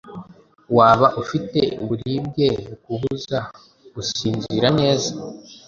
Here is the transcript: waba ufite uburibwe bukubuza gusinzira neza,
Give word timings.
waba 0.77 1.07
ufite 1.21 1.59
uburibwe 1.83 2.47
bukubuza 2.67 3.37
gusinzira 3.93 4.67
neza, 4.79 5.11